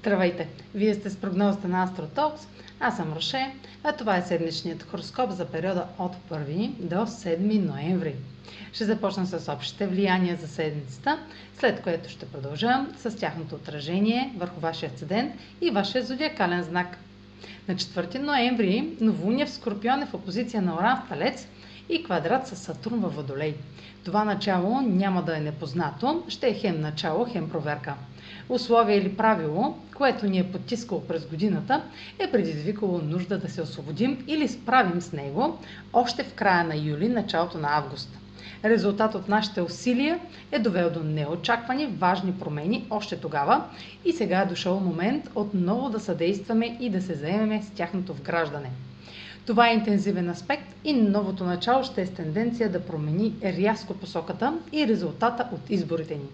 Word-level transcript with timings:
Здравейте! 0.00 0.48
Вие 0.74 0.94
сте 0.94 1.10
с 1.10 1.16
прогнозата 1.16 1.68
на 1.68 1.88
AstroTalks. 1.88 2.40
Аз 2.80 2.96
съм 2.96 3.12
Роше, 3.12 3.54
а 3.84 3.92
това 3.92 4.16
е 4.16 4.22
седмичният 4.22 4.82
хороскоп 4.82 5.30
за 5.30 5.44
периода 5.44 5.86
от 5.98 6.12
1 6.30 6.68
до 6.68 6.96
7 6.96 7.66
ноември. 7.66 8.14
Ще 8.72 8.84
започна 8.84 9.26
с 9.26 9.52
общите 9.52 9.86
влияния 9.86 10.36
за 10.36 10.48
седмицата, 10.48 11.18
след 11.58 11.82
което 11.82 12.10
ще 12.10 12.26
продължа 12.26 12.86
с 12.96 13.16
тяхното 13.16 13.54
отражение 13.54 14.32
върху 14.36 14.60
вашия 14.60 14.90
седент 14.96 15.34
и 15.60 15.70
вашия 15.70 16.04
зодиакален 16.04 16.62
знак. 16.62 16.98
На 17.68 17.74
4 17.74 18.18
ноември 18.18 18.96
новолуние 19.00 19.46
в 19.46 19.50
Скорпион 19.50 20.02
е 20.02 20.06
в 20.06 20.14
опозиция 20.14 20.62
на 20.62 20.74
Оран 20.74 21.02
в 21.06 21.08
Талец 21.08 21.48
и 21.88 22.04
квадрат 22.04 22.46
с 22.46 22.56
Сатурн 22.56 23.00
във 23.00 23.14
Водолей. 23.14 23.54
Това 24.04 24.24
начало 24.24 24.80
няма 24.80 25.22
да 25.22 25.36
е 25.36 25.40
непознато, 25.40 26.24
ще 26.28 26.48
е 26.48 26.54
хем 26.54 26.80
начало, 26.80 27.26
хем 27.32 27.50
проверка. 27.50 27.94
Условие 28.48 28.96
или 28.96 29.16
правило, 29.16 29.78
което 29.94 30.26
ни 30.26 30.38
е 30.38 30.52
потискало 30.52 31.00
през 31.00 31.26
годината, 31.26 31.82
е 32.18 32.30
предизвикало 32.30 32.98
нужда 32.98 33.38
да 33.38 33.48
се 33.48 33.62
освободим 33.62 34.24
или 34.26 34.48
справим 34.48 35.00
с 35.00 35.12
него 35.12 35.58
още 35.92 36.22
в 36.24 36.34
края 36.34 36.64
на 36.64 36.76
юли, 36.76 37.08
началото 37.08 37.58
на 37.58 37.76
август. 37.76 38.18
Резултат 38.64 39.14
от 39.14 39.28
нашите 39.28 39.62
усилия 39.62 40.18
е 40.52 40.58
довел 40.58 40.90
до 40.90 41.02
неочаквани 41.02 41.86
важни 41.86 42.32
промени 42.32 42.86
още 42.90 43.16
тогава 43.16 43.64
и 44.04 44.12
сега 44.12 44.40
е 44.40 44.46
дошъл 44.46 44.80
момент 44.80 45.30
отново 45.34 45.90
да 45.90 46.00
съдействаме 46.00 46.76
и 46.80 46.90
да 46.90 47.02
се 47.02 47.14
заемеме 47.14 47.62
с 47.62 47.70
тяхното 47.70 48.14
вграждане. 48.14 48.70
Това 49.46 49.70
е 49.70 49.74
интензивен 49.74 50.30
аспект 50.30 50.74
и 50.84 50.92
новото 50.92 51.44
начало 51.44 51.84
ще 51.84 52.02
е 52.02 52.06
с 52.06 52.10
тенденция 52.10 52.72
да 52.72 52.80
промени 52.80 53.34
рязко 53.44 53.94
посоката 53.94 54.58
и 54.72 54.86
резултата 54.86 55.48
от 55.52 55.70
изборите 55.70 56.14
ни. 56.14 56.26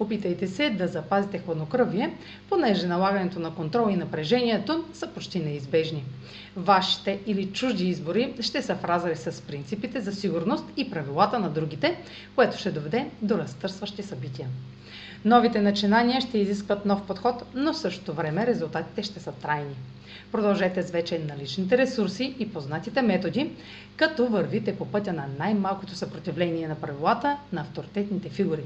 Опитайте 0.00 0.46
се 0.46 0.70
да 0.70 0.88
запазите 0.88 1.38
хладнокръвие, 1.38 2.14
понеже 2.48 2.86
налагането 2.86 3.40
на 3.40 3.54
контрол 3.54 3.90
и 3.90 3.96
напрежението 3.96 4.84
са 4.92 5.06
почти 5.06 5.40
неизбежни. 5.40 6.04
Вашите 6.56 7.20
или 7.26 7.46
чужди 7.46 7.88
избори 7.88 8.34
ще 8.40 8.62
са 8.62 8.74
в 8.74 9.16
с 9.16 9.42
принципите 9.42 10.00
за 10.00 10.12
сигурност 10.12 10.64
и 10.76 10.90
правилата 10.90 11.38
на 11.38 11.50
другите, 11.50 11.96
което 12.34 12.58
ще 12.58 12.70
доведе 12.70 13.06
до 13.22 13.38
разтърсващи 13.38 14.02
събития. 14.02 14.48
Новите 15.24 15.60
начинания 15.60 16.20
ще 16.20 16.38
изискват 16.38 16.86
нов 16.86 17.06
подход, 17.06 17.42
но 17.54 17.72
в 17.72 17.78
същото 17.78 18.12
време 18.12 18.46
резултатите 18.46 19.02
ще 19.02 19.20
са 19.20 19.32
трайни. 19.32 19.74
Продължете 20.32 20.82
с 20.82 20.90
вече 20.90 21.18
наличните 21.18 21.78
ресурси 21.78 22.34
и 22.38 22.52
познатите 22.52 23.02
методи, 23.02 23.50
като 23.96 24.26
вървите 24.26 24.76
по 24.76 24.86
пътя 24.86 25.12
на 25.12 25.26
най-малкото 25.38 25.94
съпротивление 25.94 26.68
на 26.68 26.74
правилата 26.74 27.36
на 27.52 27.60
авторитетните 27.60 28.28
фигури. 28.28 28.62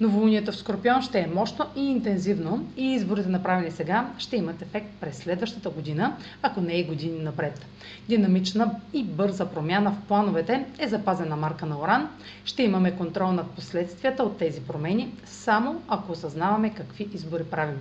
Новолунието 0.00 0.52
в 0.52 0.56
Скорпион 0.56 1.02
ще 1.02 1.20
е 1.20 1.26
мощно 1.34 1.64
и 1.76 1.80
интензивно 1.90 2.66
и 2.76 2.84
изборите 2.84 3.28
направени 3.28 3.70
сега 3.70 4.10
ще 4.18 4.36
имат 4.36 4.62
ефект 4.62 4.86
през 5.00 5.16
следващата 5.16 5.70
година, 5.70 6.16
ако 6.42 6.60
не 6.60 6.72
и 6.72 6.84
години 6.84 7.18
напред. 7.18 7.66
Динамична 8.08 8.70
и 8.92 9.04
бърза 9.04 9.46
промяна 9.46 9.90
в 9.90 10.08
плановете 10.08 10.66
е 10.78 10.88
запазена 10.88 11.36
марка 11.36 11.66
на 11.66 11.80
Оран. 11.80 12.08
Ще 12.44 12.62
имаме 12.62 12.96
контрол 12.96 13.32
над 13.32 13.50
последствията 13.50 14.22
от 14.22 14.38
тези 14.38 14.60
промени, 14.60 15.14
само 15.24 15.82
ако 15.88 16.12
осъзнаваме 16.12 16.74
какви 16.74 17.08
избори 17.14 17.44
правим. 17.44 17.78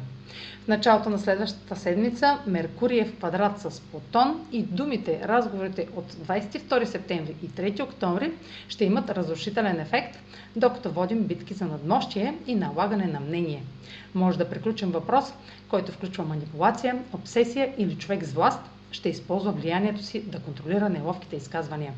В 0.61 0.67
началото 0.67 1.09
на 1.09 1.19
следващата 1.19 1.75
седмица 1.75 2.39
Меркурий 2.47 2.99
е 2.99 3.05
в 3.05 3.15
квадрат 3.17 3.59
с 3.59 3.81
Плутон 3.81 4.47
и 4.51 4.63
думите, 4.63 5.21
разговорите 5.27 5.87
от 5.95 6.13
22 6.13 6.83
септември 6.83 7.35
и 7.43 7.49
3 7.49 7.83
октомври 7.83 8.31
ще 8.67 8.85
имат 8.85 9.09
разрушителен 9.09 9.79
ефект, 9.79 10.19
докато 10.55 10.91
водим 10.91 11.23
битки 11.23 11.53
за 11.53 11.65
надмощие 11.65 12.37
и 12.47 12.55
налагане 12.55 13.05
на 13.05 13.19
мнение. 13.19 13.63
Може 14.15 14.37
да 14.37 14.49
приключим 14.49 14.91
въпрос, 14.91 15.33
който 15.69 15.91
включва 15.91 16.23
манипулация, 16.23 16.99
обсесия 17.13 17.73
или 17.77 17.95
човек 17.95 18.23
с 18.23 18.33
власт, 18.33 18.61
ще 18.91 19.09
използва 19.09 19.51
влиянието 19.51 20.03
си 20.03 20.21
да 20.21 20.39
контролира 20.39 20.89
неловките 20.89 21.35
изказвания. 21.35 21.93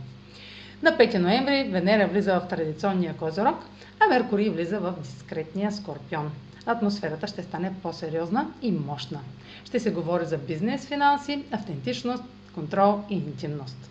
На 0.84 0.98
5 0.98 1.18
ноември 1.18 1.70
Венера 1.72 2.08
влиза 2.08 2.40
в 2.40 2.48
традиционния 2.48 3.14
козорог, 3.14 3.56
а 4.00 4.08
Меркурий 4.08 4.50
влиза 4.50 4.80
в 4.80 4.94
дискретния 5.02 5.72
скорпион 5.72 6.32
атмосферата 6.66 7.28
ще 7.28 7.44
стане 7.44 7.74
по-сериозна 7.84 8.48
и 8.62 8.72
мощна. 8.72 9.20
Ще 9.66 9.80
се 9.80 9.92
говори 9.92 10.26
за 10.26 10.38
бизнес, 10.38 10.86
финанси, 10.86 11.44
автентичност, 11.52 12.24
контрол 12.56 13.00
и 13.10 13.16
интимност. 13.16 13.90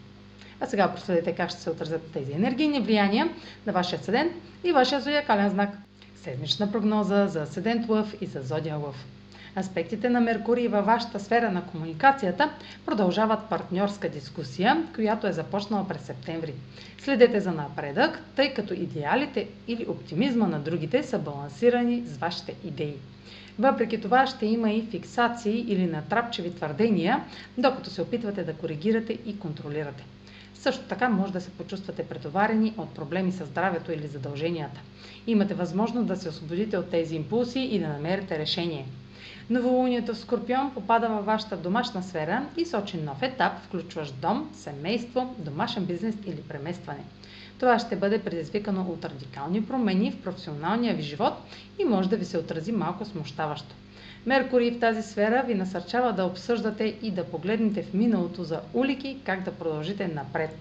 А 0.60 0.66
сега 0.66 0.92
проследете 0.94 1.34
как 1.34 1.50
ще 1.50 1.60
се 1.60 1.70
отразят 1.70 2.12
тези 2.12 2.32
енергийни 2.32 2.80
влияния 2.80 3.28
на 3.66 3.72
вашия 3.72 3.98
седент 3.98 4.32
и 4.64 4.72
вашия 4.72 5.00
зодиакален 5.00 5.50
знак. 5.50 5.70
Седмична 6.22 6.72
прогноза 6.72 7.26
за 7.26 7.47
седент 7.47 7.88
Лъв 7.88 8.14
и 8.20 8.26
за 8.26 8.42
зодия 8.42 8.76
Лъв. 8.76 9.06
Аспектите 9.57 10.09
на 10.09 10.21
Меркурий 10.21 10.69
във 10.69 10.87
вашата 10.87 11.21
сфера 11.21 11.51
на 11.51 11.63
комуникацията 11.67 12.51
продължават 12.87 13.49
партньорска 13.49 14.09
дискусия, 14.09 14.87
която 14.95 15.27
е 15.27 15.33
започнала 15.33 15.89
през 15.89 16.03
септември. 16.03 16.55
Следете 16.99 17.41
за 17.41 17.53
напредък, 17.53 18.23
тъй 18.37 18.55
като 18.55 18.75
идеалите 18.75 19.49
или 19.69 19.87
оптимизма 19.89 20.47
на 20.47 20.61
другите 20.61 21.03
са 21.03 21.19
балансирани 21.19 22.03
с 22.07 22.17
вашите 22.19 22.55
идеи. 22.65 22.95
Въпреки 23.59 24.01
това 24.01 24.27
ще 24.27 24.47
има 24.47 24.71
и 24.71 24.87
фиксации 24.87 25.65
или 25.69 25.87
натрапчеви 25.87 26.55
твърдения, 26.55 27.25
докато 27.59 27.91
се 27.91 28.03
опитвате 28.03 28.45
да 28.45 28.55
коригирате 28.55 29.13
и 29.27 29.39
контролирате. 29.39 30.05
Също 30.55 30.84
така 30.84 31.09
може 31.09 31.33
да 31.33 31.41
се 31.41 31.51
почувствате 31.51 32.03
претоварени 32.07 32.75
от 32.77 32.95
проблеми 32.95 33.33
с 33.33 33.47
здравето 33.47 33.93
или 33.93 34.07
задълженията. 34.07 34.81
Имате 35.27 35.55
възможност 35.55 36.07
да 36.07 36.17
се 36.17 36.29
освободите 36.29 36.79
от 36.79 36.91
тези 36.91 37.17
импулси 37.17 37.61
и 37.61 37.79
да 37.79 37.89
намерите 37.89 38.39
решение. 38.39 38.87
Новолунието 39.50 40.14
в 40.14 40.19
Скорпион 40.19 40.75
попада 40.75 41.08
във 41.08 41.25
вашата 41.25 41.56
домашна 41.56 42.03
сфера 42.03 42.47
и 42.56 42.66
сочи 42.66 42.97
нов 42.97 43.22
етап, 43.22 43.53
включващ 43.64 44.14
дом, 44.20 44.50
семейство, 44.54 45.34
домашен 45.38 45.84
бизнес 45.84 46.14
или 46.26 46.42
преместване. 46.42 47.04
Това 47.58 47.78
ще 47.78 47.97
бъде 47.97 48.19
предизвикано 48.19 48.86
от 48.88 49.04
радикални 49.04 49.64
промени 49.66 50.10
в 50.12 50.22
професионалния 50.22 50.94
ви 50.94 51.03
живот 51.03 51.34
и 51.78 51.84
може 51.84 52.08
да 52.08 52.16
ви 52.16 52.25
се 52.25 52.38
отрази 52.38 52.72
малко 52.72 53.04
смущаващо. 53.04 53.75
Меркурий 54.26 54.70
в 54.70 54.80
тази 54.80 55.03
сфера 55.03 55.44
ви 55.47 55.54
насърчава 55.54 56.12
да 56.12 56.24
обсъждате 56.24 56.84
и 57.03 57.10
да 57.10 57.24
погледнете 57.24 57.82
в 57.82 57.94
миналото 57.94 58.44
за 58.44 58.60
улики 58.74 59.19
как 59.24 59.42
да 59.42 59.53
продължите 59.53 60.09
напред. 60.09 60.59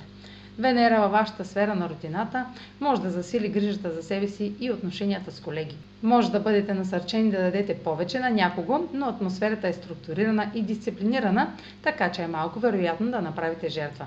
Венера 0.59 1.01
във 1.01 1.12
вашата 1.12 1.45
сфера 1.45 1.75
на 1.75 1.89
рутината 1.89 2.45
може 2.79 3.01
да 3.01 3.12
засили 3.12 3.50
грижата 3.50 3.91
за 3.91 4.03
себе 4.03 4.28
си 4.28 4.53
и 4.59 4.72
отношенията 4.72 5.31
с 5.31 5.39
колеги. 5.39 5.78
Може 6.03 6.31
да 6.31 6.39
бъдете 6.39 6.73
насърчени 6.73 7.31
да 7.31 7.38
дадете 7.38 7.73
повече 7.73 8.19
на 8.19 8.29
някого, 8.29 8.90
но 8.94 9.06
атмосферата 9.06 9.67
е 9.67 9.73
структурирана 9.73 10.51
и 10.53 10.61
дисциплинирана, 10.61 11.51
така 11.84 12.11
че 12.11 12.22
е 12.22 12.28
малко 12.28 12.59
вероятно 12.59 13.11
да 13.11 13.22
направите 13.22 13.69
жертва. 13.69 14.06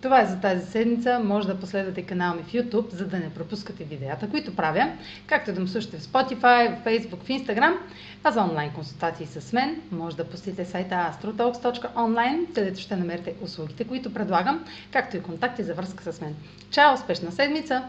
Това 0.00 0.20
е 0.20 0.26
за 0.26 0.40
тази 0.40 0.66
седмица. 0.66 1.20
Може 1.24 1.46
да 1.46 1.60
последвате 1.60 2.02
канала 2.02 2.34
ми 2.34 2.42
в 2.42 2.52
YouTube, 2.52 2.92
за 2.92 3.06
да 3.06 3.18
не 3.18 3.30
пропускате 3.30 3.84
видеята, 3.84 4.30
които 4.30 4.56
правя, 4.56 4.92
както 5.26 5.52
да 5.52 5.60
ме 5.60 5.68
слушате 5.68 5.98
в 5.98 6.02
Spotify, 6.02 6.76
в 6.76 6.84
Facebook, 6.84 7.22
в 7.22 7.28
Instagram, 7.28 7.76
а 8.24 8.30
за 8.30 8.42
онлайн 8.42 8.70
консултации 8.70 9.26
с 9.26 9.52
мен 9.52 9.80
може 9.92 10.16
да 10.16 10.24
посетите 10.24 10.64
сайта 10.64 10.94
astrotalks.online, 10.94 12.54
където 12.54 12.80
ще 12.80 12.96
намерите 12.96 13.34
услугите, 13.42 13.84
които 13.84 14.14
предлагам, 14.14 14.64
както 14.92 15.16
и 15.16 15.22
контакти 15.22 15.62
за 15.62 15.74
връзка 15.74 16.12
с 16.12 16.20
мен. 16.20 16.34
Чао! 16.70 16.94
Успешна 16.94 17.32
седмица! 17.32 17.82